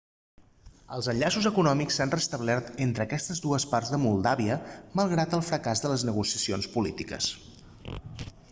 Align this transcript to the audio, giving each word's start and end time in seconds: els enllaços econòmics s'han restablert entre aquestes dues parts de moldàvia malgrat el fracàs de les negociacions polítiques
els 0.95 1.09
enllaços 1.11 1.47
econòmics 1.49 1.97
s'han 1.99 2.13
restablert 2.15 2.71
entre 2.87 3.05
aquestes 3.05 3.41
dues 3.45 3.67
parts 3.75 3.93
de 3.97 4.01
moldàvia 4.07 4.57
malgrat 5.01 5.37
el 5.39 5.47
fracàs 5.51 5.85
de 5.85 5.93
les 5.93 6.07
negociacions 6.13 6.71
polítiques 6.79 7.33